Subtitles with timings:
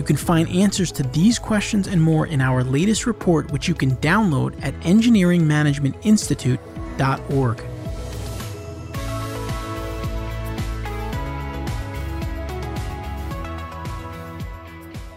[0.00, 3.74] You can find answers to these questions and more in our latest report, which you
[3.74, 7.64] can download at engineeringmanagementinstitute.org.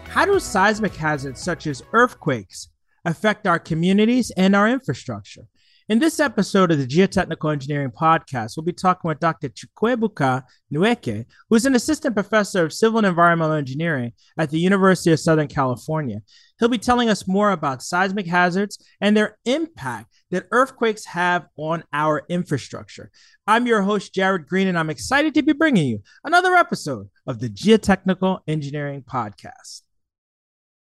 [0.08, 2.68] How do seismic hazards such as earthquakes
[3.06, 5.46] affect our communities and our infrastructure?
[5.86, 9.50] In this episode of the Geotechnical Engineering Podcast, we'll be talking with Dr.
[9.50, 15.12] Chukwuebuka Nweke, who is an assistant professor of civil and environmental engineering at the University
[15.12, 16.22] of Southern California.
[16.58, 21.84] He'll be telling us more about seismic hazards and their impact that earthquakes have on
[21.92, 23.10] our infrastructure.
[23.46, 27.40] I'm your host, Jared Green, and I'm excited to be bringing you another episode of
[27.40, 29.82] the Geotechnical Engineering Podcast.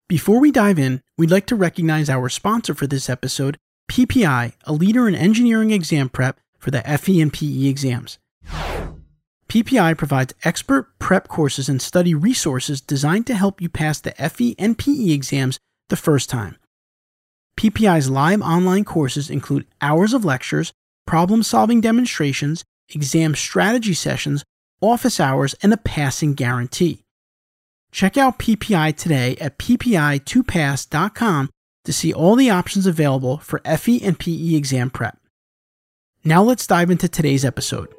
[0.07, 3.59] Before we dive in, we'd like to recognize our sponsor for this episode,
[3.89, 8.19] PPI, a leader in engineering exam prep for the FE and PE exams.
[9.49, 14.55] PPI provides expert prep courses and study resources designed to help you pass the FE
[14.59, 15.59] and PE exams
[15.89, 16.55] the first time.
[17.59, 20.71] PPI's live online courses include hours of lectures,
[21.07, 24.43] problem solving demonstrations, exam strategy sessions,
[24.81, 27.01] office hours, and a passing guarantee.
[27.91, 31.49] Check out PPI today at ppi2pass.com
[31.85, 35.17] to see all the options available for FE and PE exam prep.
[36.23, 37.93] Now let's dive into today's episode.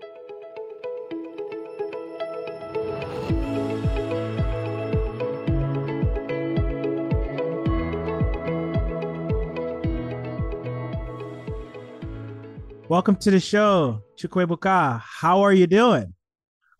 [12.90, 15.00] Welcome to the show, Chukwuebuka.
[15.00, 16.12] How are you doing?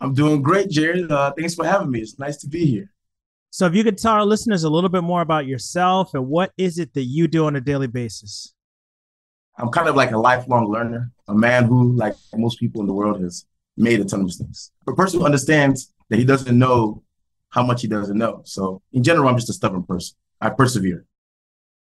[0.01, 1.11] I'm doing great, Jared.
[1.11, 2.01] Uh, thanks for having me.
[2.01, 2.93] It's nice to be here.
[3.53, 6.53] So, if you could tell our listeners a little bit more about yourself and what
[6.57, 8.55] is it that you do on a daily basis?
[9.59, 12.93] I'm kind of like a lifelong learner, a man who, like most people in the
[12.93, 13.45] world, has
[13.77, 14.71] made a ton of mistakes.
[14.87, 17.03] A person who understands that he doesn't know
[17.49, 18.43] how much he doesn't know.
[18.45, 20.17] So, in general, I'm just a stubborn person.
[20.41, 21.05] I persevere.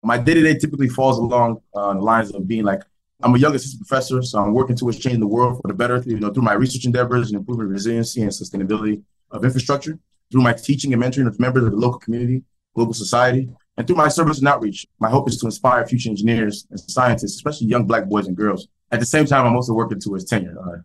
[0.01, 2.81] My day to day typically falls along uh, the lines of being like,
[3.21, 6.01] I'm a young assistant professor, so I'm working towards changing the world for the better
[6.05, 9.99] you know, through my research endeavors and improving resiliency and sustainability of infrastructure
[10.33, 12.41] through my teaching and mentoring of members of the local community,
[12.75, 14.88] global society, and through my service and outreach.
[14.99, 18.67] My hope is to inspire future engineers and scientists, especially young Black boys and girls.
[18.91, 20.55] At the same time, I'm also working towards tenure.
[20.59, 20.79] Uh,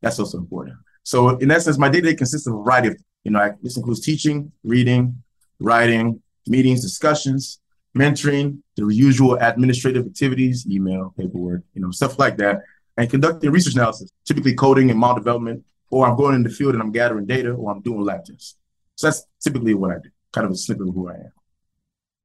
[0.00, 0.76] that's also important.
[1.02, 3.50] So, in essence, my day to day consists of a variety of, you know, I,
[3.60, 5.20] this includes teaching, reading,
[5.58, 7.58] writing, meetings, discussions,
[7.98, 12.62] mentoring, the usual administrative activities, email, paperwork, you know, stuff like that,
[12.96, 16.74] and conducting research analysis, typically coding and model development, or I'm going in the field
[16.74, 18.56] and I'm gathering data, or I'm doing lab tests.
[19.02, 21.32] So that's typically what I do, kind of a snippet of who I am.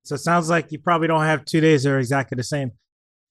[0.03, 2.71] So it sounds like you probably don't have two days that are exactly the same.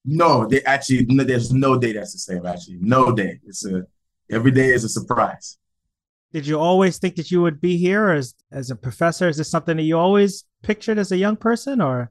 [0.05, 2.45] No, they actually no, there's no day that's the same.
[2.45, 3.39] Actually, no day.
[3.47, 3.87] It's a
[4.29, 5.59] every day is a surprise.
[6.33, 9.29] Did you always think that you would be here as as a professor?
[9.29, 12.11] Is this something that you always pictured as a young person, or?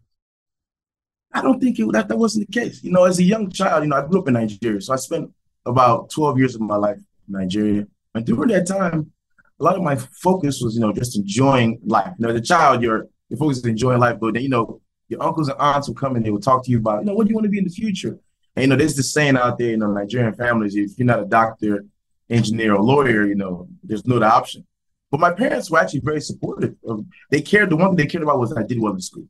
[1.34, 2.82] I don't think it, that that wasn't the case.
[2.82, 4.96] You know, as a young child, you know, I grew up in Nigeria, so I
[4.96, 5.32] spent
[5.66, 9.12] about 12 years of my life in Nigeria, and during that time,
[9.60, 12.14] a lot of my focus was, you know, just enjoying life.
[12.18, 14.82] You know, as a child, your your focus is enjoying life, but then you know,
[15.08, 17.14] your uncles and aunts will come and they will talk to you about, you know,
[17.14, 18.20] what do you want to be in the future?
[18.56, 21.22] And you know, there's this saying out there, you know, Nigerian families, if you're not
[21.22, 21.86] a doctor,
[22.30, 24.66] engineer, or lawyer, you know, there's no other option.
[25.12, 26.76] But my parents were actually very supportive.
[26.88, 27.70] Of, they cared.
[27.70, 29.28] The one thing they cared about was I did well in school.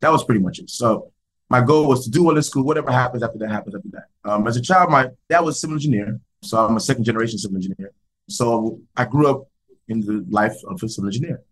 [0.00, 0.70] That was pretty much it.
[0.70, 1.12] So
[1.50, 2.64] my goal was to do well in school.
[2.64, 4.30] Whatever happens after that happens after that.
[4.30, 7.38] Um, as a child, my dad was a civil engineer, so I'm a second generation
[7.38, 7.92] civil engineer.
[8.28, 9.48] So I grew up
[9.88, 11.42] in the life of a civil engineer.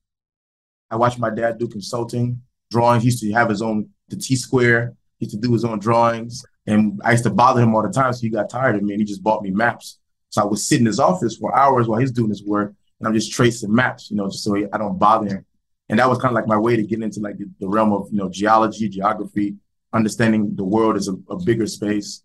[0.91, 3.03] I watched my dad do consulting, drawings.
[3.03, 4.95] He used to have his own the T square.
[5.19, 7.91] He used to do his own drawings, and I used to bother him all the
[7.91, 8.13] time.
[8.13, 9.99] So he got tired of me, and he just bought me maps.
[10.31, 13.09] So I would sit in his office for hours while he's doing his work, and
[13.09, 15.47] I'm just tracing maps, you know, just so I don't bother him.
[15.89, 18.09] And that was kind of like my way to get into like the, realm of
[18.11, 19.57] you know geology, geography,
[19.93, 22.23] understanding the world as a, a bigger space.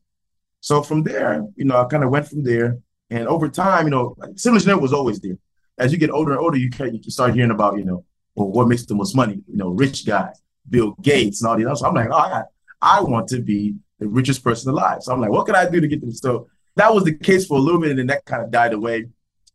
[0.60, 3.92] So from there, you know, I kind of went from there, and over time, you
[3.92, 5.38] know, civil engineer was always there
[5.82, 8.06] as you get older and older, you can, you can start hearing about, you know,
[8.36, 9.42] well, what makes the most money?
[9.48, 11.80] You know, rich guys, Bill Gates and all these.
[11.80, 12.44] So I'm like, oh, I,
[12.82, 15.00] I want to be the richest person alive.
[15.02, 16.20] So I'm like, what can I do to get this?
[16.20, 18.74] So that was the case for a little bit, and then that kind of died
[18.74, 19.08] away.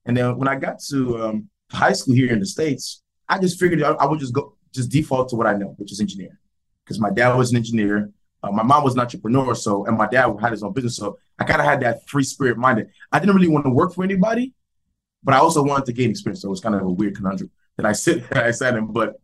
[0.04, 3.58] And then when I got to um, high school here in the States, I just
[3.58, 6.36] figured I, I would just go just default to what I know, which is engineering,
[6.84, 8.10] because my dad was an engineer.
[8.42, 11.18] Uh, my mom was an entrepreneur, so and my dad had his own business, so
[11.38, 12.90] I kind of had that free spirit minded.
[13.10, 14.52] I didn't really want to work for anybody,
[15.26, 16.42] but I also wanted to gain experience.
[16.42, 18.86] So it was kind of a weird conundrum that I sit and I sat in.
[18.86, 19.20] But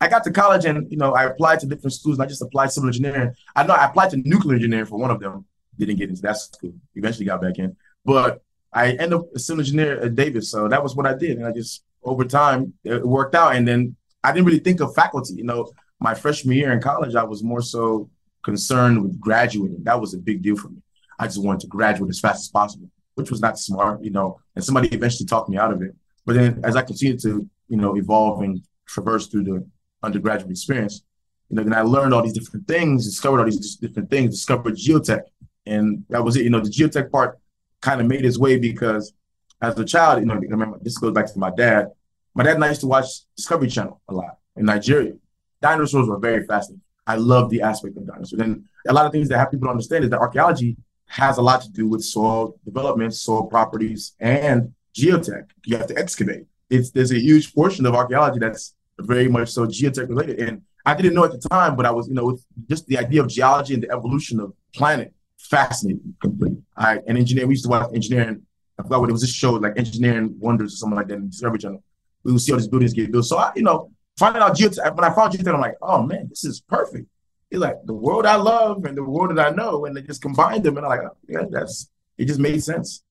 [0.00, 2.20] I got to college and you know I applied to different schools.
[2.20, 3.34] I just applied civil engineering.
[3.56, 5.46] I know I applied to nuclear engineering for one of them.
[5.78, 6.74] Didn't get into that school.
[6.94, 7.74] Eventually got back in,
[8.04, 8.42] but
[8.72, 10.50] I ended up a civil engineer at Davis.
[10.50, 13.56] So that was what I did, and I just over time it worked out.
[13.56, 15.34] And then I didn't really think of faculty.
[15.34, 18.10] You know, my freshman year in college, I was more so
[18.42, 19.84] concerned with graduating.
[19.84, 20.82] That was a big deal for me.
[21.18, 24.38] I just wanted to graduate as fast as possible, which was not smart, you know.
[24.54, 25.94] And somebody eventually talked me out of it.
[26.24, 29.66] But then as I continued to, you know, evolve and traverse through the
[30.02, 31.02] undergraduate experience,
[31.48, 34.76] you know, then I learned all these different things, discovered all these different things, discovered
[34.76, 35.22] geotech.
[35.64, 36.44] And that was it.
[36.44, 37.38] You know, the geotech part
[37.80, 39.12] kind of made its way because
[39.60, 41.88] as a child, you know, remember this goes back to my dad.
[42.34, 45.14] My dad and I used to watch Discovery Channel a lot in Nigeria.
[45.62, 46.82] Dinosaurs were very fascinating.
[47.06, 48.40] I love the aspect of dinosaurs.
[48.40, 50.76] And a lot of things that have people understand is that archaeology
[51.06, 55.48] has a lot to do with soil development, soil properties, and geotech.
[55.64, 56.46] You have to excavate.
[56.68, 60.40] It's there's a huge portion of archaeology that's very much so geotech related.
[60.40, 62.38] And I didn't know at the time, but I was, you know,
[62.68, 66.62] just the idea of geology and the evolution of planet fascinating completely.
[66.76, 68.42] I and engineering, we used to watch engineering.
[68.78, 69.22] I forgot what it was.
[69.22, 71.82] This show like Engineering Wonders or something like that in Discovery Channel.
[72.24, 73.24] We would see all these buildings get built.
[73.24, 76.26] So I, you know, finding out geotech when I found geotech, I'm like, oh man,
[76.28, 77.06] this is perfect.
[77.50, 80.22] It's like the world I love and the world that I know, and they just
[80.22, 81.88] combined them, and I'm like, oh, yeah, that's
[82.18, 82.26] it.
[82.26, 83.02] Just made sense.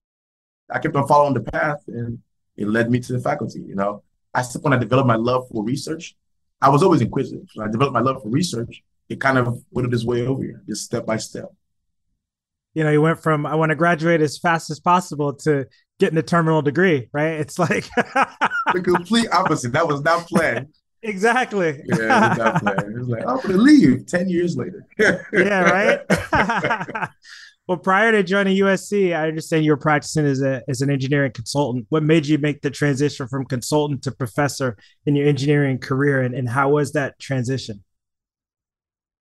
[0.69, 2.19] I kept on following the path, and
[2.57, 3.61] it led me to the faculty.
[3.61, 4.03] You know,
[4.33, 6.15] I when I developed my love for research,
[6.61, 7.47] I was always inquisitive.
[7.55, 10.63] When I developed my love for research, it kind of went its way over here,
[10.67, 11.51] just step by step
[12.75, 15.65] you know, you went from I want to graduate as fast as possible to
[15.97, 17.39] getting a terminal degree, right?
[17.39, 19.71] It's like the complete opposite.
[19.71, 20.67] That was not planned.
[21.01, 21.83] Exactly.
[21.85, 22.97] Yeah, it was not planned.
[22.97, 24.85] It like, oh, I'm gonna leave 10 years later.
[24.99, 27.09] yeah, right.
[27.67, 31.31] well, prior to joining USC, I understand you were practicing as a as an engineering
[31.31, 31.85] consultant.
[31.89, 36.33] What made you make the transition from consultant to professor in your engineering career and,
[36.33, 37.83] and how was that transition?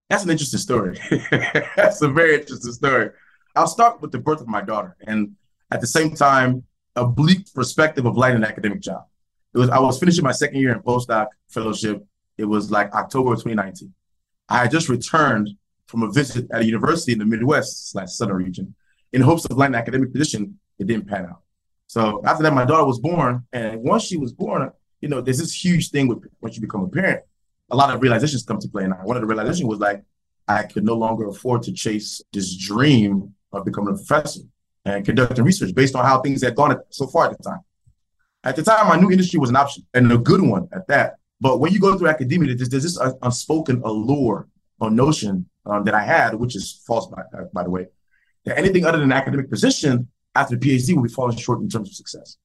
[0.09, 0.99] That's an interesting story.
[1.76, 3.11] That's a very interesting story.
[3.56, 5.37] I'll start with the birth of my daughter, and
[5.71, 6.65] at the same time,
[6.97, 9.05] a bleak perspective of light an academic job.
[9.54, 12.04] It was I was finishing my second year in postdoc fellowship.
[12.36, 13.92] It was like October of 2019.
[14.48, 15.50] I had just returned
[15.86, 18.74] from a visit at a university in the Midwest slash Southern region
[19.12, 20.58] in hopes of landing an academic position.
[20.78, 21.42] It didn't pan out.
[21.86, 25.38] So after that, my daughter was born, and once she was born, you know, there's
[25.38, 27.22] this huge thing with once you become a parent,
[27.70, 28.84] a lot of realizations come to play.
[28.84, 30.02] And one of the realizations was like
[30.48, 34.40] I could no longer afford to chase this dream of becoming a professor
[34.84, 37.60] and conducting research based on how things had gone so far at the time.
[38.44, 41.17] At the time, I knew industry was an option and a good one at that.
[41.41, 44.49] But when you go through academia, there's, there's this unspoken allure
[44.81, 47.87] or notion um, that I had, which is false, by, uh, by the way,
[48.44, 51.69] that anything other than an academic position after the PhD will be falling short in
[51.69, 52.37] terms of success.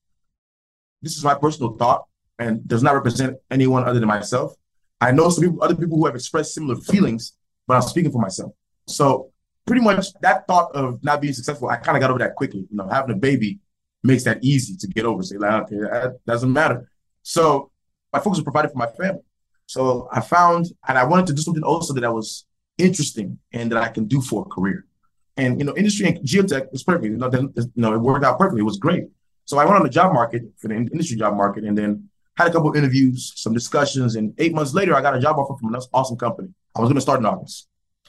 [1.02, 2.06] This is my personal thought
[2.38, 4.54] and does not represent anyone other than myself.
[5.02, 7.34] I know some people, other people who have expressed similar feelings,
[7.68, 8.54] but I'm speaking for myself.
[8.88, 9.32] So
[9.66, 12.62] pretty much that thought of not being successful, I kind of got over that quickly.
[12.70, 13.60] You know, having a baby
[14.04, 15.24] makes that easy to get over.
[15.24, 16.90] Say, like, okay, that doesn't matter.
[17.24, 17.72] So
[18.14, 19.22] my focus was provided for my family.
[19.66, 22.46] So I found, and I wanted to do something also that I was
[22.78, 24.86] interesting and that I can do for a career.
[25.38, 27.06] And you know, industry and geotech was perfect.
[27.06, 28.62] You know, then, you know, it worked out perfectly.
[28.62, 29.06] It was great.
[29.46, 32.48] So I went on the job market for the industry job market, and then had
[32.48, 35.74] a couple interviews, some discussions, and eight months later, I got a job offer from
[35.74, 36.50] an awesome company.
[36.76, 37.68] I was going to start in August.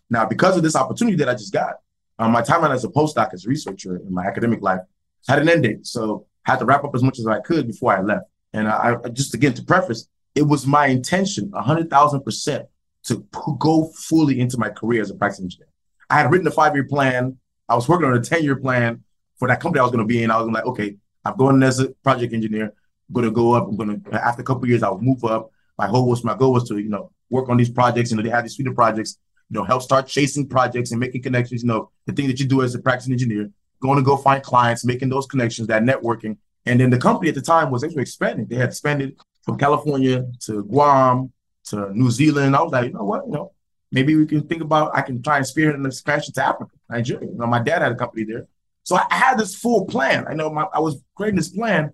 [0.08, 1.74] Now, because of this opportunity that I just got,
[2.18, 4.80] um, my timeline as a postdoc, as a researcher in my academic life,
[5.28, 5.86] had an end date.
[5.86, 8.26] So I had to wrap up as much as I could before I left.
[8.52, 12.66] And I, I just again to preface, it was my intention, hundred thousand percent,
[13.04, 15.68] to p- go fully into my career as a practice engineer.
[16.08, 17.38] I had written a five-year plan.
[17.68, 19.04] I was working on a ten-year plan
[19.38, 20.30] for that company I was going to be in.
[20.30, 22.64] I was like, okay, I'm going as a project engineer.
[23.08, 23.68] I'm going to go up.
[23.68, 25.52] I'm going to after a couple years, I'll move up.
[25.78, 28.10] My whole was my goal was to you know work on these projects.
[28.10, 29.18] You know, they had these suite of projects
[29.50, 31.62] you know, help start chasing projects and making connections.
[31.62, 33.50] You know, the thing that you do as a practicing engineer,
[33.80, 36.36] going to go find clients, making those connections, that networking.
[36.66, 38.46] And then the company at the time was actually expanding.
[38.46, 41.32] They had expanded from California to Guam
[41.64, 42.54] to New Zealand.
[42.54, 43.52] I was like, you know what, you know,
[43.90, 47.28] maybe we can think about I can try and spearhead an expansion to Africa, Nigeria.
[47.28, 48.46] You know, my dad had a company there.
[48.82, 50.26] So I had this full plan.
[50.28, 51.92] I know my, I was creating this plan.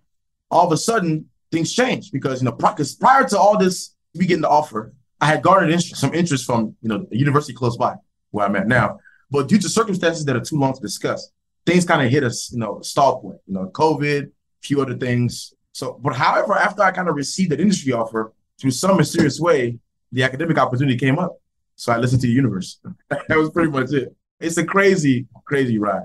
[0.51, 4.27] All of a sudden, things changed because you know, because prior to all this, we
[4.27, 7.77] getting the offer, I had garnered interest, some interest from you know a university close
[7.77, 7.95] by
[8.31, 8.99] where I'm at now,
[9.31, 11.31] but due to circumstances that are too long to discuss,
[11.67, 13.39] things kind of hit us, you know, a stall point.
[13.47, 14.31] You know, COVID, a
[14.63, 15.53] few other things.
[15.73, 19.79] So, but however, after I kind of received that industry offer, through some mysterious way,
[20.13, 21.39] the academic opportunity came up.
[21.75, 22.81] So I listened to the universe.
[23.11, 24.15] that was pretty much it.
[24.41, 26.05] It's a crazy, crazy ride.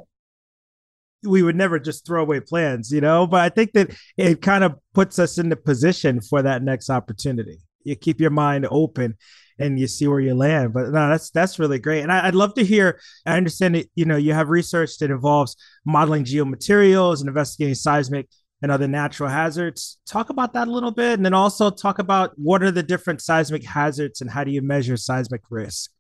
[1.24, 4.64] We would never just throw away plans, you know, but I think that it kind
[4.64, 7.60] of puts us in the position for that next opportunity.
[7.84, 9.18] You keep your mind open
[9.62, 10.74] and you see where you land.
[10.74, 12.02] But no, that's that's really great.
[12.02, 13.00] And I, would love to hear.
[13.26, 18.28] I understand that you know you have research that involves modeling geomaterials and investigating seismic
[18.62, 20.00] and other natural hazards.
[20.06, 23.22] Talk about that a little bit, and then also talk about what are the different
[23.22, 25.92] seismic hazards and how do you measure seismic risk.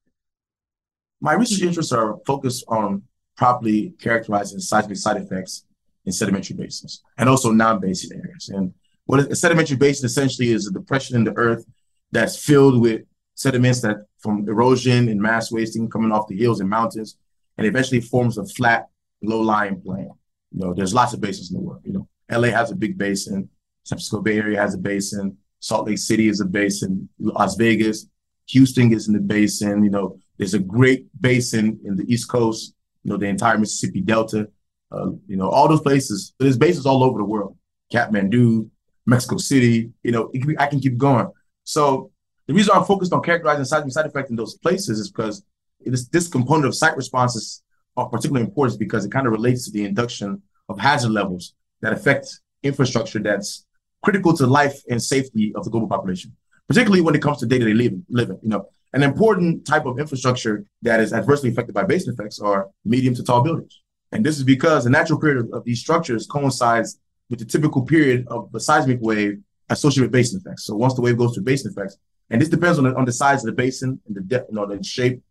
[1.21, 3.03] My research interests are focused on
[3.37, 5.65] properly characterizing seismic site effects
[6.05, 8.49] in sedimentary basins and also non-basin areas.
[8.49, 8.73] And
[9.05, 11.63] what a sedimentary basin essentially is a depression in the earth
[12.11, 13.01] that's filled with
[13.41, 17.17] sediments that from erosion and mass wasting coming off the hills and mountains,
[17.57, 18.87] and eventually forms a flat,
[19.21, 20.09] low-lying plain.
[20.51, 21.81] You know, there's lots of basins in the world.
[21.83, 23.49] You know, LA has a big basin,
[23.83, 28.07] San Francisco Bay Area has a basin, Salt Lake City is a basin, Las Vegas,
[28.51, 29.83] Houston is in the basin.
[29.83, 32.73] You know, there's a great basin in the East Coast.
[33.03, 34.47] You know, the entire Mississippi Delta.
[34.91, 36.33] Uh, you know, all those places.
[36.37, 37.57] There's bases all over the world.
[37.93, 38.69] Kathmandu,
[39.05, 39.91] Mexico City.
[40.03, 41.27] You know, I can keep going.
[41.63, 42.11] So
[42.51, 45.41] the reason I'm focused on characterizing seismic site effects in those places is because
[45.85, 47.63] this component of site responses
[47.95, 51.93] are particularly important because it kind of relates to the induction of hazard levels that
[51.93, 53.65] affect infrastructure that's
[54.03, 56.35] critical to life and safety of the global population,
[56.67, 58.05] particularly when it comes to day-to-day living.
[58.09, 58.37] living.
[58.43, 62.69] You know, an important type of infrastructure that is adversely affected by basin effects are
[62.83, 63.79] medium to tall buildings.
[64.11, 67.83] And this is because the natural period of, of these structures coincides with the typical
[67.85, 69.39] period of the seismic wave
[69.69, 70.65] associated with basin effects.
[70.65, 71.95] So once the wave goes through basin effects,
[72.31, 74.55] and this depends on the, on the size of the basin and the depth, you
[74.55, 75.21] know, the shape.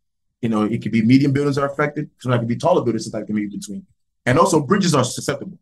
[0.42, 2.10] You know, it could be medium buildings are affected.
[2.18, 3.86] Sometimes it could be taller buildings, sometimes it can be between.
[4.26, 5.58] And also bridges are susceptible.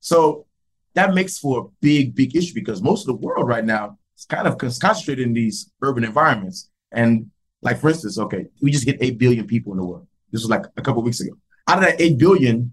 [0.00, 0.46] So
[0.94, 4.24] that makes for a big, big issue because most of the world right now is
[4.24, 6.70] kind of concentrated in these urban environments.
[6.92, 7.30] And
[7.60, 10.06] like, for instance, okay, we just hit 8 billion people in the world.
[10.30, 11.32] This was like a couple weeks ago.
[11.66, 12.72] Out of that 8 billion,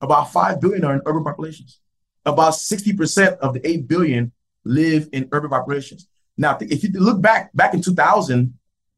[0.00, 1.80] about 5 billion are in urban populations.
[2.24, 4.32] About 60% of the 8 billion
[4.64, 6.08] live in urban populations.
[6.36, 8.54] Now, if you look back, back in 2000,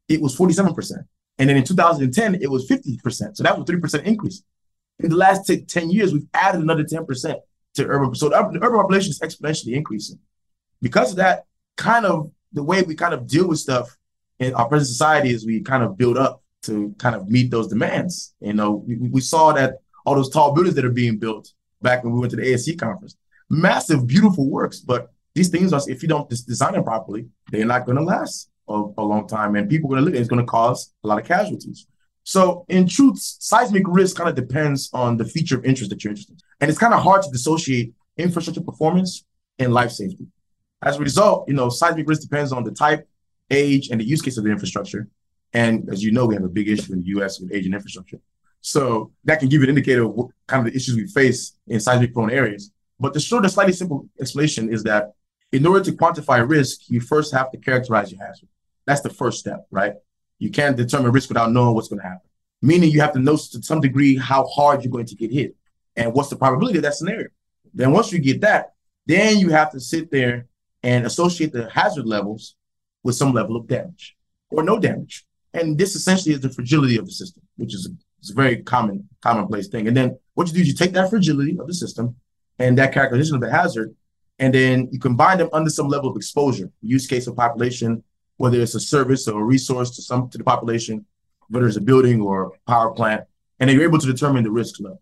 [0.09, 0.93] it was 47%.
[1.39, 3.37] And then in 2010, it was 50%.
[3.37, 4.43] So that was a 3% increase.
[5.01, 7.37] In the last t- 10 years, we've added another 10%
[7.75, 8.15] to urban.
[8.15, 10.19] So the urban, the urban population is exponentially increasing.
[10.81, 13.97] Because of that, kind of the way we kind of deal with stuff
[14.39, 17.69] in our present society is we kind of build up to kind of meet those
[17.69, 18.35] demands.
[18.41, 22.05] You know, we, we saw that all those tall buildings that are being built back
[22.05, 23.17] when we went to the ASCE conference,
[23.51, 27.87] massive, beautiful works, but these things are, if you don't design them properly, they're not
[27.87, 30.21] going to last a, a, long time, and people are going to live.
[30.21, 31.87] It's going to cause a lot of casualties.
[32.23, 36.13] So, in truth, seismic risk kind of depends on the feature of interest that you're
[36.13, 39.25] interested in, and it's kind of hard to dissociate infrastructure performance
[39.59, 40.27] and life safety.
[40.83, 43.09] As a result, you know, seismic risk depends on the type,
[43.51, 45.09] age, and the use case of the infrastructure.
[45.53, 47.41] And as you know, we have a big issue in the U.S.
[47.41, 48.19] with aging infrastructure.
[48.61, 51.57] So that can give you an indicator of what kind of the issues we face
[51.67, 52.71] in seismic prone areas.
[52.99, 55.13] But the short and slightly simple explanation is that
[55.53, 58.49] in order to quantify risk, you first have to characterize your hazard.
[58.87, 59.95] That's the first step, right?
[60.39, 62.29] You can't determine risk without knowing what's going to happen.
[62.61, 65.55] Meaning you have to know to some degree how hard you're going to get hit
[65.97, 67.29] and what's the probability of that scenario.
[67.73, 68.75] Then once you get that,
[69.07, 70.47] then you have to sit there
[70.83, 72.57] and associate the hazard levels
[73.03, 74.17] with some level of damage
[74.51, 75.25] or no damage.
[75.53, 78.63] And this essentially is the fragility of the system, which is a, it's a very
[78.63, 79.87] common commonplace thing.
[79.87, 82.17] And then what you do is you take that fragility of the system
[82.59, 83.95] and that characterization of the hazard
[84.39, 88.03] and then you combine them under some level of exposure, use case of population,
[88.37, 91.05] whether it's a service or a resource to some to the population,
[91.49, 93.23] whether it's a building or a power plant,
[93.61, 95.01] and then you're able to determine the risk level.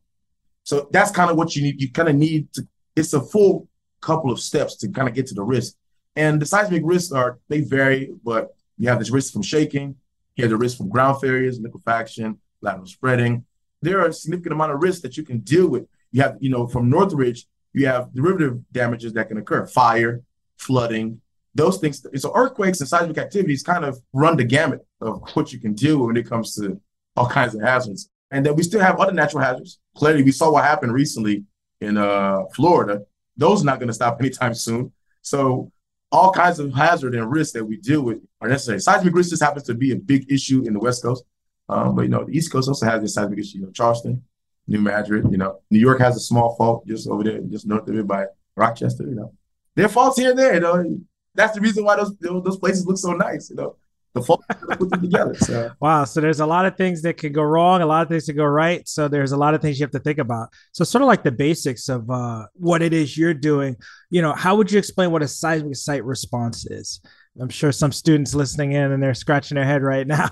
[0.64, 1.80] So that's kind of what you need.
[1.80, 2.66] You kind of need to.
[2.94, 3.68] It's a full
[4.00, 5.74] couple of steps to kind of get to the risk,
[6.14, 9.96] and the seismic risks are they vary, but you have this risk from shaking,
[10.36, 13.44] you have the risk from ground failures, liquefaction, lateral spreading.
[13.80, 15.86] There are a significant amount of risks that you can deal with.
[16.12, 20.22] You have, you know, from Northridge, you have derivative damages that can occur fire,
[20.56, 21.20] flooding,
[21.54, 22.04] those things.
[22.16, 26.06] So earthquakes and seismic activities kind of run the gamut of what you can with
[26.06, 26.80] when it comes to
[27.16, 28.08] all kinds of hazards.
[28.30, 29.78] And then we still have other natural hazards.
[29.94, 31.44] Clearly, we saw what happened recently
[31.80, 33.02] in uh, Florida.
[33.36, 34.92] Those are not going to stop anytime soon.
[35.20, 35.70] So
[36.10, 38.80] all kinds of hazard and risks that we deal with are necessary.
[38.80, 41.24] Seismic risk just happens to be a big issue in the West Coast.
[41.68, 43.58] Um, but you know, the East Coast also has this seismic issue.
[43.58, 44.22] You know, Charleston,
[44.66, 45.26] New Madrid.
[45.30, 48.06] You know, New York has a small fault just over there, just north of it
[48.06, 48.26] by
[48.56, 49.04] Rochester.
[49.04, 49.32] You know,
[49.74, 50.54] there are faults here and there.
[50.54, 51.00] You know,
[51.34, 53.50] that's the reason why those those places look so nice.
[53.50, 53.76] You know,
[54.14, 55.34] the faults put them together.
[55.34, 55.70] So.
[55.80, 56.04] Wow.
[56.04, 58.34] So there's a lot of things that can go wrong, a lot of things that
[58.34, 58.86] go right.
[58.86, 60.50] So there's a lot of things you have to think about.
[60.72, 63.76] So sort of like the basics of uh, what it is you're doing.
[64.10, 67.00] You know, how would you explain what a seismic site response is?
[67.40, 70.28] I'm sure some students listening in and they're scratching their head right now.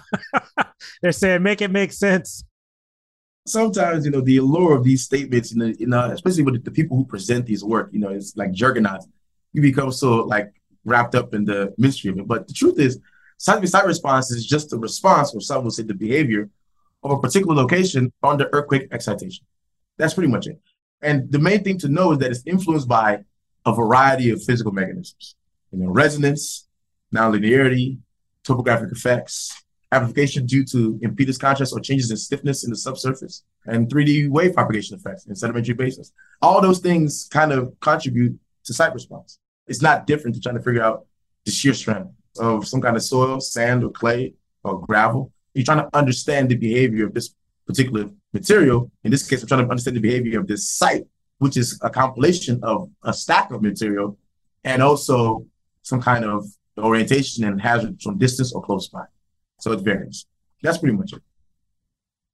[1.02, 2.44] they're saying, make it make sense.
[3.46, 6.70] Sometimes, you know, the allure of these statements, you know, you know especially with the
[6.70, 9.06] people who present these work, you know, it's like juggernauts.
[9.52, 10.52] You become so like
[10.84, 12.28] wrapped up in the mystery of it.
[12.28, 13.00] But the truth is,
[13.38, 16.48] seismic site response is just a response, or some will say the behavior
[17.02, 19.44] of a particular location under earthquake excitation.
[19.96, 20.60] That's pretty much it.
[21.02, 23.20] And the main thing to know is that it's influenced by
[23.64, 25.34] a variety of physical mechanisms.
[25.72, 26.68] You know, resonance,
[27.14, 27.98] nonlinearity,
[28.44, 33.88] topographic effects, amplification due to impedance contrast or changes in stiffness in the subsurface, and
[33.88, 36.12] 3D wave propagation effects in sedimentary basins.
[36.42, 39.38] All those things kind of contribute to site response.
[39.66, 41.06] It's not different to trying to figure out
[41.44, 45.32] the shear strength of some kind of soil, sand or clay or gravel.
[45.54, 47.34] You're trying to understand the behavior of this
[47.66, 48.90] particular material.
[49.04, 51.04] In this case, I'm trying to understand the behavior of this site,
[51.38, 54.18] which is a compilation of a stack of material
[54.64, 55.46] and also
[55.82, 56.46] some kind of
[56.78, 59.04] orientation and hazard from distance or close by.
[59.60, 60.26] So it varies.
[60.62, 61.22] That's pretty much it.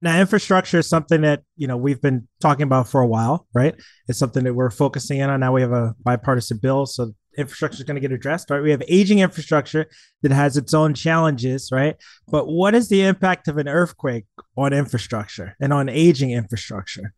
[0.02, 3.74] Now, infrastructure is something that you know we've been talking about for a while, right?
[4.08, 5.40] It's something that we're focusing in on.
[5.40, 8.62] Now we have a bipartisan bill, so infrastructure is going to get addressed, right?
[8.62, 9.86] We have aging infrastructure
[10.22, 11.96] that has its own challenges, right?
[12.28, 17.12] But what is the impact of an earthquake on infrastructure and on aging infrastructure?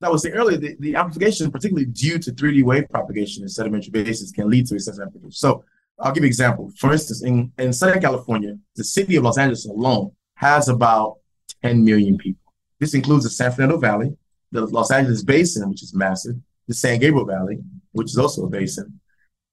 [0.00, 3.90] That was the earlier, the, the amplification, particularly due to 3D wave propagation in sedimentary
[3.90, 5.34] basins, can lead to excessive amplitude.
[5.34, 5.64] So
[6.02, 6.72] I'll give you an example.
[6.78, 11.18] For instance, in, in Southern California, the city of Los Angeles alone has about
[11.62, 12.52] 10 million people.
[12.80, 14.16] This includes the San Fernando Valley,
[14.50, 16.34] the Los Angeles Basin, which is massive,
[16.66, 17.58] the San Gabriel Valley,
[17.92, 19.00] which is also a basin.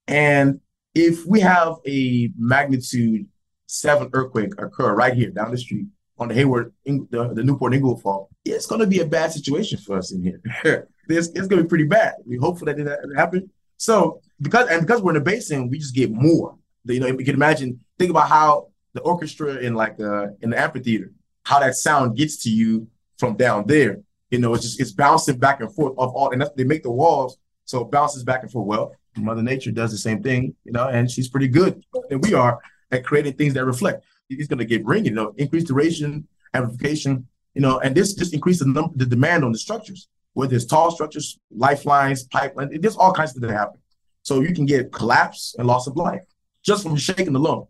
[0.07, 0.59] And
[0.95, 3.27] if we have a magnitude
[3.67, 5.85] seven earthquake occur right here down the street
[6.17, 9.77] on the Hayward, the, the Newport Inglewood fault, it's going to be a bad situation
[9.77, 10.41] for us in here.
[11.07, 12.15] it's, it's going to be pretty bad.
[12.25, 13.51] We hope that it happen.
[13.79, 16.55] So because and because we're in a basin, we just get more.
[16.85, 17.79] You know, you can imagine.
[17.97, 21.11] Think about how the orchestra in like uh, in the amphitheater,
[21.43, 22.87] how that sound gets to you
[23.17, 24.01] from down there.
[24.29, 26.91] You know, it's just it's bouncing back and forth of all, and they make the
[26.91, 28.67] walls so it bounces back and forth.
[28.67, 32.33] Well, Mother Nature does the same thing, you know, and she's pretty good and we
[32.33, 32.59] are
[32.91, 34.03] at creating things that reflect.
[34.29, 38.33] It's going to get ringing, you know, increased duration, amplification, you know, and this just
[38.33, 40.07] increases the number, the demand on the structures.
[40.33, 43.79] Whether it's tall structures, lifelines, pipeline, there's all kinds of things that happen.
[44.21, 46.21] So you can get collapse and loss of life
[46.63, 47.67] just from shaking alone.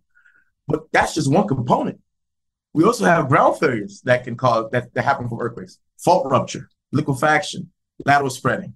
[0.68, 2.00] But that's just one component.
[2.74, 6.70] We also have ground failures that can cause that, that happen from earthquakes, fault rupture,
[6.92, 7.72] liquefaction,
[8.06, 8.74] lateral spreading,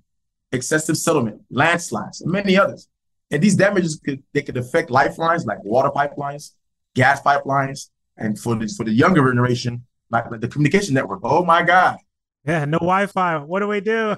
[0.51, 2.87] excessive settlement, landslides, and many others.
[3.31, 6.51] And these damages could they could affect lifelines like water pipelines,
[6.95, 11.21] gas pipelines, and for the for the younger generation, like the communication network.
[11.23, 11.97] Oh my God.
[12.45, 13.37] Yeah, no Wi-Fi.
[13.37, 14.15] What do we do?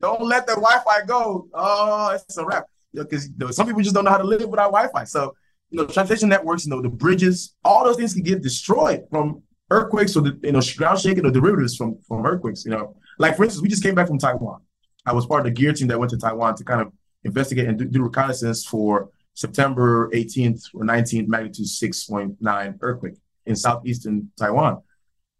[0.00, 1.48] Don't let the Wi-Fi go.
[1.52, 2.66] Oh, it's a wrap.
[2.92, 5.04] Because you know, some people just don't know how to live without Wi-Fi.
[5.04, 5.34] So,
[5.70, 9.42] you know, transportation networks, you know, the bridges, all those things can get destroyed from
[9.70, 12.64] earthquakes or the you know ground shaking or derivatives from from earthquakes.
[12.64, 14.60] You know, like for instance, we just came back from Taiwan.
[15.04, 16.92] I was part of the GEER team that went to Taiwan to kind of
[17.24, 24.30] investigate and do, do reconnaissance for September 18th or 19th magnitude 6.9 earthquake in southeastern
[24.38, 24.82] Taiwan.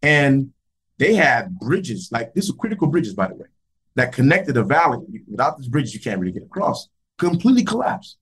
[0.01, 0.53] And
[0.97, 3.47] they had bridges, like these were critical bridges, by the way,
[3.95, 5.05] that connected a valley.
[5.29, 6.89] Without this bridge, you can't really get across.
[7.17, 8.17] Completely collapsed.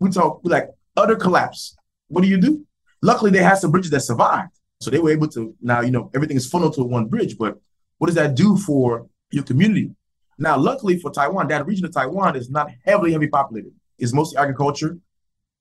[0.00, 1.76] We talk like utter collapse.
[2.08, 2.66] What do you do?
[3.02, 4.52] Luckily, they had some bridges that survived.
[4.80, 7.38] So they were able to now, you know, everything is funneled to one bridge.
[7.38, 7.58] But
[7.98, 9.90] what does that do for your community?
[10.38, 13.72] Now, luckily for Taiwan, that region of Taiwan is not heavily, heavily populated.
[13.98, 14.98] It's mostly agriculture.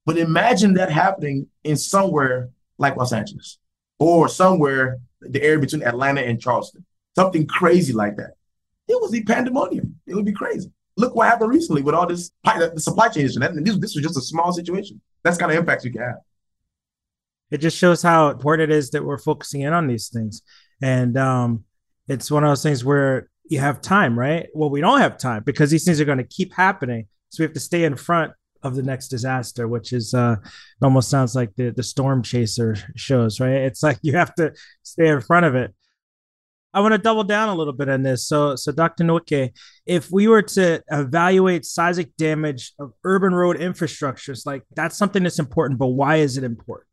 [0.06, 3.60] But imagine that happening in somewhere like Los Angeles
[4.00, 8.32] or somewhere the area between Atlanta and Charleston, something crazy like that.
[8.88, 10.00] It would be pandemonium.
[10.08, 10.72] It would be crazy.
[10.98, 13.40] Look what happened recently with all this the supply chain issue.
[13.40, 15.00] This, this was just a small situation.
[15.24, 16.18] That's kind of impacts you can have.
[17.52, 20.42] It just shows how important it is that we're focusing in on these things.
[20.82, 21.66] And um,
[22.08, 24.48] it's one of those things where you have time, right?
[24.54, 27.08] Well, we don't have time because these things are going to keep happening.
[27.30, 30.36] So we have to stay in front of the next disaster, which is uh
[30.82, 33.62] almost sounds like the the storm chaser shows, right?
[33.68, 35.74] It's like you have to stay in front of it.
[36.74, 38.26] I want to double down a little bit on this.
[38.26, 39.04] So, so Dr.
[39.04, 39.52] Nweke,
[39.86, 45.38] if we were to evaluate seismic damage of urban road infrastructures, like that's something that's
[45.38, 46.88] important, but why is it important?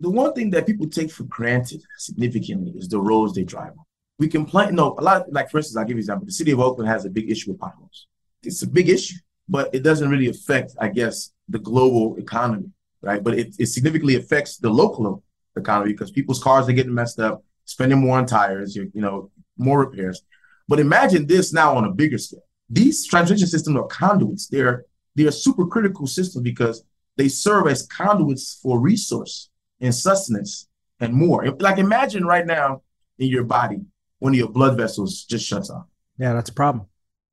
[0.00, 3.84] The one thing that people take for granted significantly is the roads they drive on
[4.18, 4.74] we can complain.
[4.74, 5.32] No, a lot.
[5.32, 6.26] Like for instance, I'll give you an example.
[6.26, 8.06] The city of Oakland has a big issue with potholes.
[8.42, 9.16] It's a big issue,
[9.48, 13.22] but it doesn't really affect, I guess, the global economy, right?
[13.22, 15.22] But it, it significantly affects the local
[15.56, 19.30] economy because people's cars are getting messed up, spending more on tires, you, you know,
[19.56, 20.22] more repairs.
[20.68, 22.44] But imagine this now on a bigger scale.
[22.68, 24.46] These transmission systems are conduits.
[24.48, 24.84] They're
[25.14, 26.84] they're super critical systems because
[27.16, 30.68] they serve as conduits for resource and sustenance
[31.00, 31.44] and more.
[31.58, 32.82] Like imagine right now
[33.18, 33.80] in your body,
[34.18, 35.86] one of your blood vessels just shuts off.
[36.18, 36.86] Yeah, that's a problem.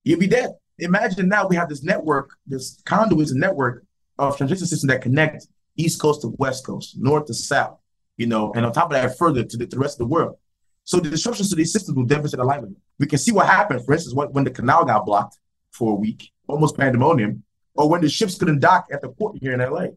[0.04, 0.52] You'll be dead.
[0.80, 3.86] Imagine now we have this network, this conduits and network
[4.18, 7.80] of transmission system that connect East Coast to West Coast, North to South,
[8.18, 10.14] you know, and on top of that, further to the, to the rest of the
[10.14, 10.38] world.
[10.84, 12.76] So the disruptions to these systems will our livelihood.
[13.00, 15.38] We can see what happened, for instance, when, when the canal got blocked
[15.72, 19.54] for a week, almost pandemonium, or when the ships couldn't dock at the port here
[19.54, 19.88] in LA.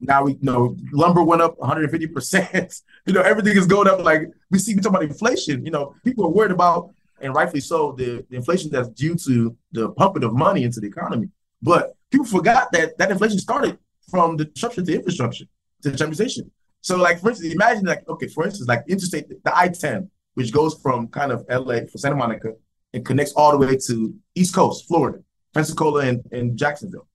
[0.00, 2.74] Now we you know lumber went up 150 percent.
[3.06, 4.02] You know everything is going up.
[4.02, 5.64] Like we see, we talk about inflation.
[5.64, 6.94] You know people are worried about,
[7.24, 10.86] and rightfully so, the, the inflation that's due to the pumping of money into the
[10.86, 11.28] economy.
[11.62, 13.78] But people forgot that that inflation started
[14.10, 15.46] from the disruption to infrastructure
[15.82, 16.50] to transportation.
[16.82, 20.74] So like for instance, imagine like okay, for instance, like interstate the I-10, which goes
[20.82, 22.52] from kind of LA for Santa Monica
[22.92, 25.20] and connects all the way to East Coast, Florida,
[25.54, 27.08] Pensacola, and, and Jacksonville.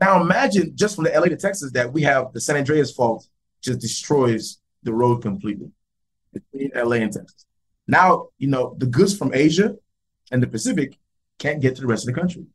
[0.00, 3.28] Now imagine just from the LA to Texas that we have the San Andreas fault
[3.62, 5.70] just destroys the road completely
[6.32, 7.45] between LA and Texas.
[7.86, 9.76] Now, you know, the goods from Asia
[10.30, 10.98] and the Pacific
[11.38, 12.46] can't get to the rest of the country.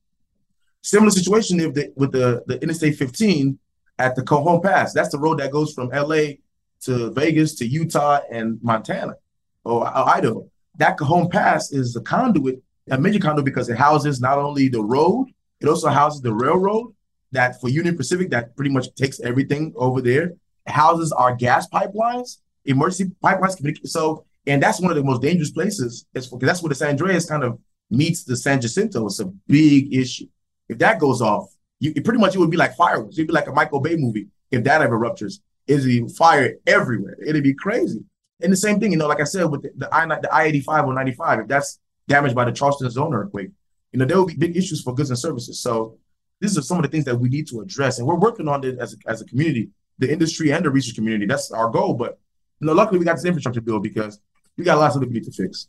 [0.81, 3.57] Similar situation if the, with the, the Interstate 15
[3.99, 4.93] at the Cajon Pass.
[4.93, 6.37] That's the road that goes from LA
[6.81, 9.15] to Vegas to Utah and Montana
[9.63, 10.49] or, Idaho.
[10.77, 14.81] That Cajon Pass is a conduit, a major conduit because it houses not only the
[14.81, 15.27] road,
[15.59, 16.93] it also houses the railroad
[17.31, 20.33] that for Union Pacific that pretty much takes everything over there,
[20.67, 23.87] houses our gas pipelines, emergency pipelines.
[23.87, 26.05] So, and that's one of the most dangerous places.
[26.13, 29.05] It's because that's where the San Andreas kind of meets the San Jacinto.
[29.05, 30.27] It's a big issue.
[30.69, 33.17] If that goes off, you pretty much it would be like fireworks.
[33.17, 35.41] It'd be like a Michael Bay movie if that ever ruptures.
[35.67, 37.17] It'd be fire everywhere.
[37.25, 38.03] It'd be crazy.
[38.41, 40.61] And the same thing, you know, like I said with the, I the I eighty
[40.61, 43.49] five or ninety five, if that's damaged by the Charleston zone earthquake,
[43.91, 45.59] you know, there will be big issues for goods and services.
[45.59, 45.97] So
[46.39, 48.63] these are some of the things that we need to address, and we're working on
[48.63, 51.25] it as a, as a community, the industry and the research community.
[51.25, 51.93] That's our goal.
[51.93, 52.19] But
[52.59, 54.19] you know, luckily we got this infrastructure bill because
[54.61, 55.67] we got lots of things to fix.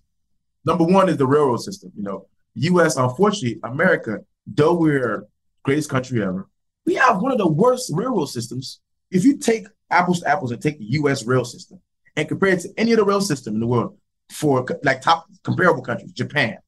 [0.66, 1.90] Number one is the railroad system.
[1.96, 2.26] You know,
[2.57, 2.96] U.S.
[2.96, 5.26] Unfortunately, America, though we're
[5.62, 6.46] greatest country ever,
[6.85, 8.81] we have one of the worst railroad systems.
[9.11, 11.24] If you take apples to apples and take the U.S.
[11.24, 11.81] rail system
[12.16, 13.96] and compare it to any other rail system in the world
[14.31, 16.59] for like top comparable countries, Japan,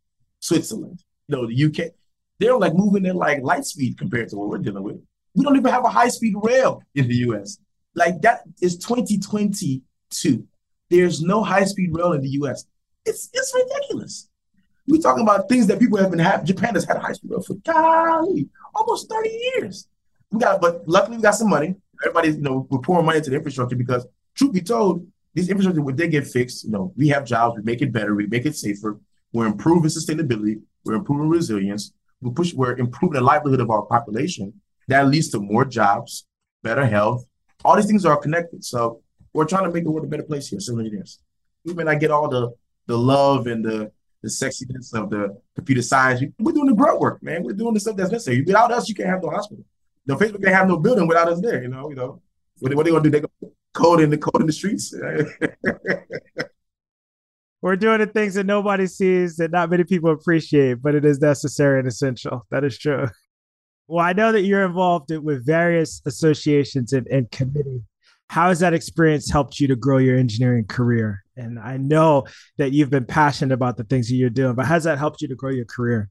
[0.40, 1.92] Switzerland, you know, the UK,
[2.38, 4.96] they're like moving at like light speed compared to what we're dealing with.
[5.34, 7.58] We don't even have a high speed rail in the US.
[7.94, 10.48] Like that is 2022.
[10.94, 12.66] There's no high speed rail in the US.
[13.04, 14.28] It's it's ridiculous.
[14.86, 16.46] We're talking about things that people have been having.
[16.46, 19.88] Japan has had a high speed rail for golly, almost 30 years.
[20.30, 21.74] We got, but luckily we got some money.
[22.02, 25.80] Everybody's, you know, we're pouring money into the infrastructure because truth be told, these infrastructure,
[25.80, 28.46] when they get fixed, you know, we have jobs, we make it better, we make
[28.46, 29.00] it safer,
[29.32, 34.52] we're improving sustainability, we're improving resilience, we push, we're improving the livelihood of our population.
[34.88, 36.26] That leads to more jobs,
[36.62, 37.24] better health.
[37.64, 38.64] All these things are connected.
[38.64, 39.02] So
[39.34, 41.18] we're trying to make the world a better place here, civil engineers.
[41.64, 42.52] We may not get all the
[42.86, 43.90] the love and the
[44.22, 46.22] the sexiness of the computer science.
[46.38, 47.42] We're doing the grunt work, man.
[47.42, 48.42] We're doing the stuff that's necessary.
[48.42, 49.64] Without us, you can't have no hospital.
[50.06, 51.62] No Facebook can't have no building without us there.
[51.62, 52.22] You know, you know.
[52.60, 53.10] What, what they gonna do?
[53.10, 53.28] They go
[53.74, 54.94] code in the code in the streets.
[57.60, 61.18] We're doing the things that nobody sees that not many people appreciate, but it is
[61.20, 62.46] necessary and essential.
[62.50, 63.08] That is true.
[63.88, 67.80] Well, I know that you're involved with various associations and, and committees.
[68.28, 71.24] How has that experience helped you to grow your engineering career?
[71.36, 72.24] And I know
[72.58, 75.28] that you've been passionate about the things that you're doing, but has that helped you
[75.28, 76.10] to grow your career?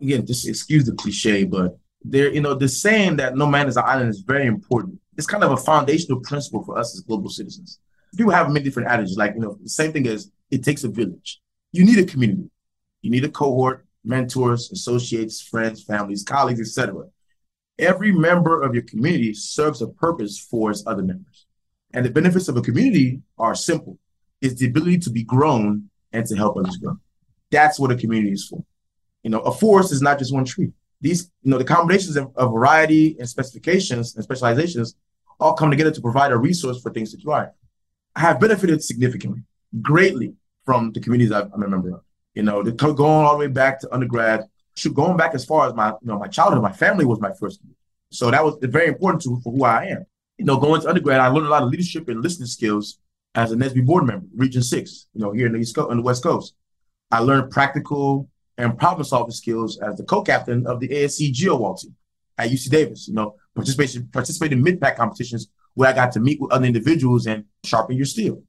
[0.00, 3.76] Again, just excuse the cliche, but there, you know, the saying that no man is
[3.76, 4.98] an island is very important.
[5.16, 7.78] It's kind of a foundational principle for us as global citizens
[8.16, 9.16] people have many different adages.
[9.16, 11.40] Like, you know, the same thing as it takes a village.
[11.72, 12.50] You need a community.
[13.00, 17.06] You need a cohort, mentors, associates, friends, families, colleagues, etc.
[17.82, 21.46] Every member of your community serves a purpose for its other members.
[21.92, 23.98] And the benefits of a community are simple.
[24.40, 26.96] It's the ability to be grown and to help others grow.
[27.50, 28.64] That's what a community is for.
[29.24, 30.70] You know, a forest is not just one tree.
[31.00, 34.94] These, you know, the combinations of, of variety and specifications and specializations
[35.40, 37.50] all come together to provide a resource for things to thrive.
[38.14, 39.42] I have benefited significantly,
[39.80, 42.02] greatly from the communities I'm a member of.
[42.34, 44.44] You know, the, going all the way back to undergrad,
[44.76, 47.32] shoot, going back as far as my, you know, my childhood, my family was my
[47.32, 47.60] first.
[48.10, 50.06] So that was very important to for who I am.
[50.38, 52.98] You know, going to undergrad, I learned a lot of leadership and listening skills
[53.34, 55.06] as a NSBE board member, Region Six.
[55.14, 56.54] You know, here in the East Coast, on the West Coast,
[57.10, 61.94] I learned practical and problem solving skills as the co-captain of the ASCE GeoWall team
[62.38, 63.08] at UC Davis.
[63.08, 67.26] You know, participation participated in Mid-Pac competitions where I got to meet with other individuals
[67.26, 68.42] and sharpen your steel.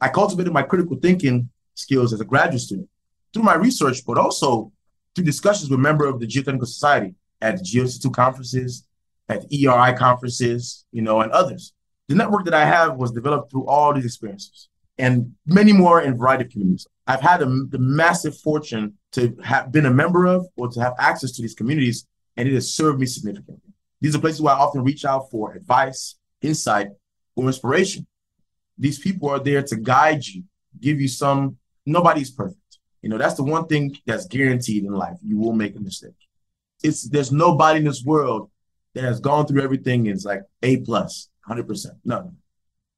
[0.00, 2.88] I cultivated my critical thinking skills as a graduate student
[3.32, 4.72] through my research, but also
[5.14, 8.86] through discussions with members of the Geotechnical Society at GeoInstitute conferences,
[9.28, 11.72] at EERI conferences, you know, and others.
[12.08, 16.12] The network that I have was developed through all these experiences and many more in
[16.12, 16.86] a variety of communities.
[17.06, 20.94] I've had a, the massive fortune to have been a member of or to have
[20.98, 23.72] access to these communities, and it has served me significantly.
[24.00, 26.88] These are places where I often reach out for advice, insight,
[27.36, 28.06] or inspiration.
[28.78, 30.44] These people are there to guide you,
[30.80, 31.56] give you some.
[31.86, 32.58] Nobody's perfect.
[33.04, 35.18] You know, that's the one thing that's guaranteed in life.
[35.22, 36.16] You will make a mistake.
[36.82, 38.50] It's there's nobody in this world
[38.94, 41.86] that has gone through everything and is like A plus, 100%.
[42.02, 42.32] No.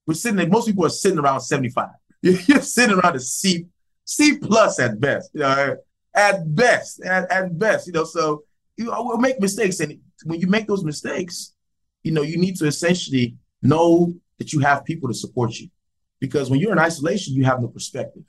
[0.07, 1.89] We're sitting there, most people are sitting around 75.
[2.23, 3.67] You're, sitting around a C,
[4.05, 5.77] C plus at best, you know,
[6.15, 8.05] at best, at, at best, you know.
[8.05, 8.45] So
[8.77, 9.81] you will make mistakes.
[9.81, 11.53] And when you make those mistakes,
[12.05, 15.69] you know, you need to essentially know that you have people to support you.
[16.21, 18.23] Because when you're in isolation, you have no perspective.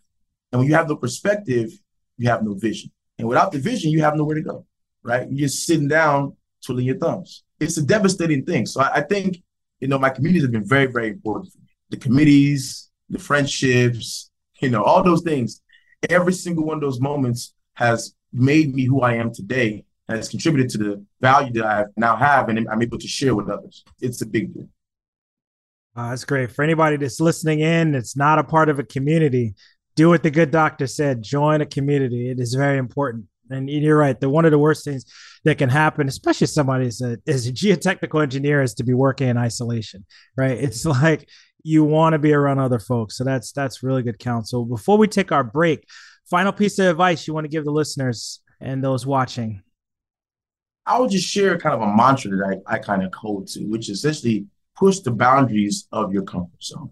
[0.58, 1.72] And when you have no perspective,
[2.18, 2.90] you have no vision.
[3.20, 4.66] And without the vision, you have nowhere to go,
[5.04, 5.28] right?
[5.30, 7.44] You're just sitting down, twiddling your thumbs.
[7.60, 8.66] It's a devastating thing.
[8.66, 9.44] So I, I think,
[9.80, 11.68] you know, my communities have been very, very important for me.
[11.92, 15.62] The committees, the friendships, you know, all those things.
[16.10, 20.72] Every single one of those moments has made me who I am today, has contributed
[20.72, 23.84] to the value that I now have and I'm able to share with others.
[24.02, 24.70] It's a big deal.
[25.96, 26.52] Uh, that's great.
[26.52, 29.56] For anybody that's listening in, it's not a part of a community.
[29.98, 31.24] Do what the good doctor said.
[31.24, 32.30] Join a community.
[32.30, 33.26] It is very important.
[33.50, 34.20] And you're right.
[34.20, 35.06] The one of the worst things
[35.44, 39.28] that can happen, especially somebody as a, as a geotechnical engineer, is to be working
[39.28, 40.06] in isolation.
[40.38, 40.58] Right?
[40.58, 41.28] It's like
[41.64, 43.18] you want to be around other folks.
[43.18, 44.64] So that's that's really good counsel.
[44.64, 45.86] Before we take our break,
[46.30, 49.62] final piece of advice you want to give the listeners and those watching.
[50.86, 53.66] I would just share kind of a mantra that I, I kind of hold to,
[53.66, 54.46] which is essentially
[54.78, 56.92] push the boundaries of your comfort zone.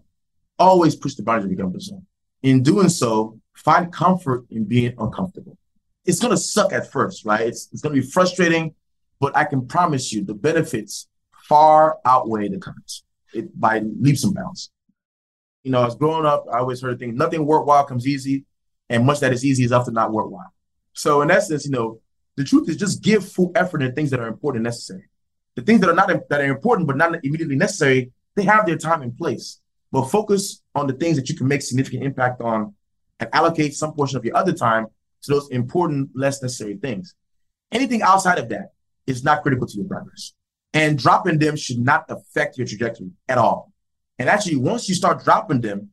[0.58, 2.06] Always push the boundaries of your comfort zone.
[2.42, 5.56] In doing so, find comfort in being uncomfortable.
[6.04, 7.46] It's going to suck at first, right?
[7.46, 8.74] It's, it's going to be frustrating,
[9.18, 11.08] but I can promise you the benefits
[11.48, 14.70] far outweigh the cons it, by leaps and bounds.
[15.64, 18.44] You know, as growing up, I always heard a thing, nothing worthwhile comes easy,
[18.88, 20.52] and much that is easy is often not worthwhile.
[20.92, 22.00] So in essence, you know,
[22.36, 25.08] the truth is just give full effort in things that are important and necessary.
[25.54, 28.76] The things that are not that are important but not immediately necessary, they have their
[28.76, 29.60] time and place.
[29.96, 32.74] But focus on the things that you can make significant impact on
[33.18, 34.88] and allocate some portion of your other time
[35.22, 37.14] to those important, less necessary things.
[37.72, 38.72] Anything outside of that
[39.06, 40.34] is not critical to your progress.
[40.74, 43.72] And dropping them should not affect your trajectory at all.
[44.18, 45.88] And actually, once you start dropping them,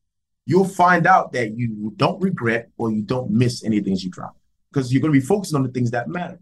[0.46, 4.36] you'll find out that you don't regret or you don't miss any things you drop
[4.70, 6.42] because you're going to be focusing on the things that matter.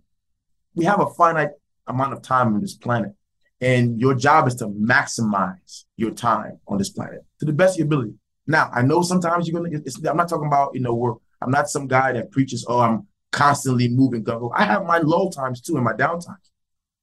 [0.74, 1.52] We have a finite
[1.86, 3.14] amount of time on this planet.
[3.62, 7.80] And your job is to maximize your time on this planet to the best of
[7.80, 8.16] your ability.
[8.48, 9.78] Now, I know sometimes you're gonna.
[10.10, 12.66] I'm not talking about you know where I'm not some guy that preaches.
[12.68, 14.24] Oh, I'm constantly moving.
[14.24, 14.52] Go.
[14.56, 16.52] I have my low times too and my down times.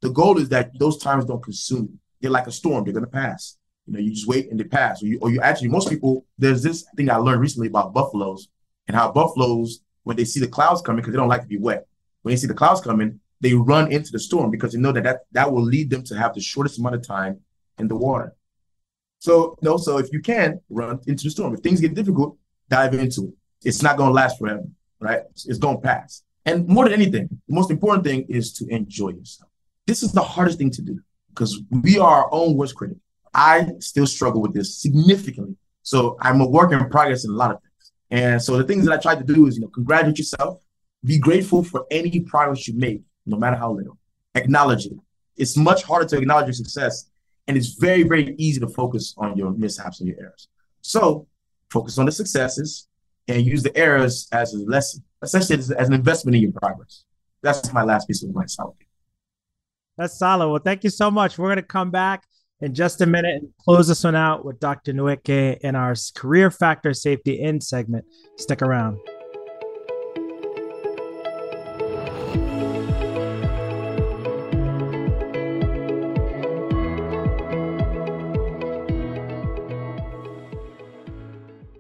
[0.00, 1.98] The goal is that those times don't consume you.
[2.20, 2.84] They're like a storm.
[2.84, 3.56] They're gonna pass.
[3.86, 5.02] You know, you just wait and they pass.
[5.02, 6.26] Or you, or you actually, most people.
[6.38, 8.48] There's this thing I learned recently about buffaloes
[8.88, 11.58] and how buffaloes, when they see the clouds coming, because they don't like to be
[11.58, 11.86] wet.
[12.22, 15.04] When they see the clouds coming, they run into the storm because they know that,
[15.04, 17.40] that that will lead them to have the shortest amount of time
[17.78, 18.34] in the water.
[19.20, 22.36] So, know, so if you can run into the storm, if things get difficult,
[22.68, 23.34] dive into it.
[23.64, 24.64] It's not going to last forever,
[25.00, 25.22] right?
[25.34, 26.22] It's going to pass.
[26.46, 29.50] And more than anything, the most important thing is to enjoy yourself.
[29.86, 32.98] This is the hardest thing to do because we are our own worst critic.
[33.34, 35.56] I still struggle with this significantly.
[35.82, 37.92] So I'm a work in progress in a lot of things.
[38.10, 40.62] And so the things that I try to do is, you know, congratulate yourself,
[41.04, 43.98] be grateful for any progress you make no matter how little.
[44.34, 44.92] Acknowledge it.
[45.36, 47.10] It's much harder to acknowledge your success,
[47.46, 50.48] and it's very, very easy to focus on your mishaps and your errors.
[50.80, 51.26] So
[51.70, 52.88] focus on the successes
[53.28, 57.04] and use the errors as a lesson, essentially as, an investment in your progress.
[57.42, 58.56] That's my last piece of advice.
[59.96, 60.48] That's solid.
[60.48, 61.38] Well, thank you so much.
[61.38, 62.24] We're going to come back
[62.60, 64.92] in just a minute and close this one out with Dr.
[64.92, 68.04] Nweke in our career factor safety in segment.
[68.36, 68.98] Stick around.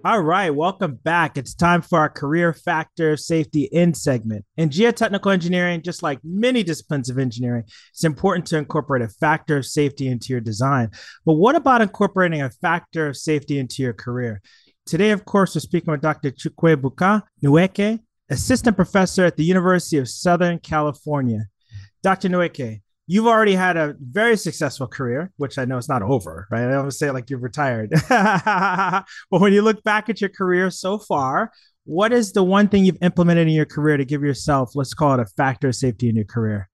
[0.08, 1.36] All right, welcome back.
[1.36, 4.46] It's time for our career factor safety in segment.
[4.56, 9.58] In geotechnical engineering, just like many disciplines of engineering, it's important to incorporate a factor
[9.58, 10.92] of safety into your design.
[11.26, 14.40] But what about incorporating a factor of safety into your career?
[14.86, 16.30] Today, of course, we're speaking with Dr.
[16.30, 21.48] Chukwuebuka Nweke, assistant professor at the University of Southern California.
[22.02, 22.30] Dr.
[22.30, 26.62] Nweke, you've already had a very successful career, which I know it's not over, right?
[26.62, 27.90] I always say like you've retired.
[28.08, 31.50] but when you look back at your career so far,
[31.84, 35.14] what is the one thing you've implemented in your career to give yourself, let's call
[35.14, 36.68] it a factor of safety in your career?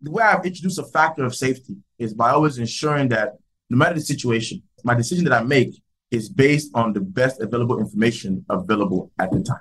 [0.00, 3.34] the way I've introduced a factor of safety is by always ensuring that
[3.70, 7.80] no matter the situation, my decision that I make is based on the best available
[7.80, 9.60] information available at the time.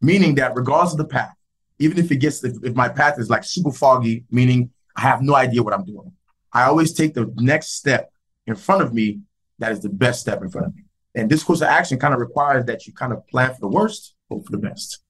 [0.00, 1.34] Meaning that regardless of the path,
[1.78, 5.22] even if it gets, if, if my path is like super foggy, meaning I have
[5.22, 6.12] no idea what I'm doing,
[6.52, 8.12] I always take the next step
[8.46, 9.20] in front of me
[9.58, 10.82] that is the best step in front of me.
[11.14, 13.68] And this course of action kind of requires that you kind of plan for the
[13.68, 15.00] worst, hope for the best.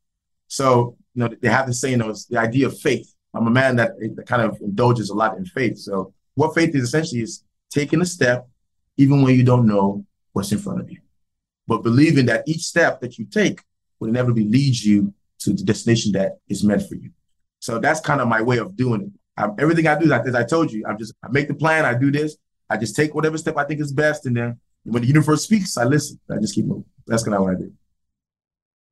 [0.49, 3.15] So, you know, they have this saying, you know, it's the idea of faith.
[3.35, 5.79] I'm a man that, that kind of indulges a lot in faith.
[5.79, 8.49] So, what faith is essentially is taking a step,
[8.97, 11.01] even when you don't know what's in front of you,
[11.67, 13.63] but believing that each step that you take
[13.99, 17.11] will inevitably lead you to the destination that is meant for you.
[17.61, 19.11] So that's kind of my way of doing it.
[19.37, 21.85] I'm, everything I do, like as I told you, I'm just I make the plan,
[21.85, 22.37] I do this,
[22.71, 25.77] I just take whatever step I think is best, and then when the universe speaks,
[25.77, 26.21] I listen.
[26.31, 26.85] I just keep moving.
[27.07, 27.73] That's kind of what I do.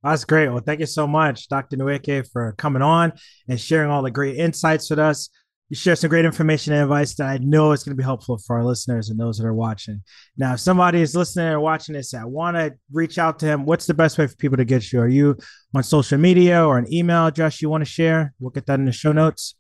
[0.03, 0.49] That's great.
[0.49, 1.77] Well, thank you so much, Dr.
[1.77, 3.13] Nweke, for coming on
[3.49, 5.29] and sharing all the great insights with us.
[5.69, 8.37] You share some great information and advice that I know is going to be helpful
[8.37, 10.03] for our listeners and those that are watching.
[10.37, 13.65] Now, if somebody is listening or watching this, I want to reach out to him.
[13.65, 15.01] What's the best way for people to get you?
[15.01, 15.37] Are you
[15.75, 18.35] on social media or an email address you want to share?
[18.39, 19.55] We'll get that in the show notes.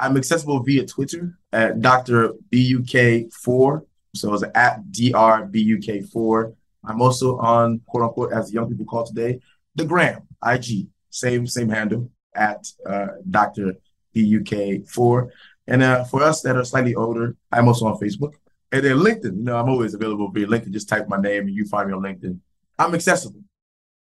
[0.00, 2.32] I'm accessible via Twitter at Dr.
[2.50, 3.86] BUK4.
[4.14, 6.54] So it's at DRBUK4.
[6.84, 9.40] I'm also on quote unquote, as young people call today,
[9.74, 13.74] the gram, IG, same, same handle at uh, Dr.
[14.14, 15.30] BUK4.
[15.68, 18.34] And uh, for us that are slightly older, I'm also on Facebook.
[18.72, 20.72] And then LinkedIn, you know, I'm always available via LinkedIn.
[20.72, 22.38] Just type my name and you find me on LinkedIn.
[22.78, 23.40] I'm accessible.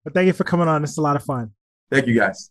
[0.05, 0.83] But thank you for coming on.
[0.83, 1.53] It's a lot of fun.
[1.90, 2.51] Thank you guys.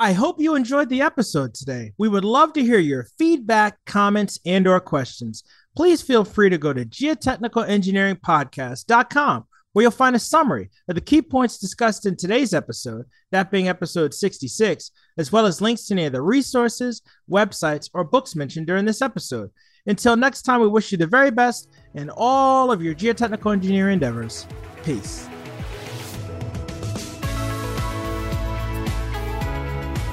[0.00, 1.92] I hope you enjoyed the episode today.
[1.98, 5.42] We would love to hear your feedback, comments, and or questions.
[5.74, 11.20] Please feel free to go to geotechnicalengineeringpodcast.com where you'll find a summary of the key
[11.20, 16.06] points discussed in today's episode, that being episode 66, as well as links to any
[16.06, 19.50] of the resources, websites, or books mentioned during this episode.
[19.86, 23.94] Until next time, we wish you the very best in all of your geotechnical engineering
[23.94, 24.46] endeavors.
[24.84, 25.28] Peace.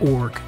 [0.00, 0.40] org.